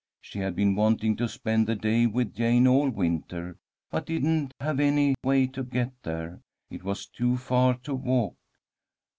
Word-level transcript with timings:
She 0.19 0.39
had 0.39 0.55
been 0.55 0.73
wanting 0.73 1.15
to 1.17 1.27
spend 1.29 1.67
the 1.67 1.75
day 1.75 2.07
with 2.07 2.33
Jane 2.33 2.65
all 2.65 2.89
winter, 2.89 3.59
but 3.91 4.07
didn't 4.07 4.51
have 4.59 4.79
any 4.79 5.13
way 5.23 5.45
to 5.45 5.61
get 5.63 5.91
there. 6.01 6.41
It 6.71 6.81
was 6.83 7.05
too 7.05 7.37
far 7.37 7.77
to 7.83 7.93
walk. 7.93 8.35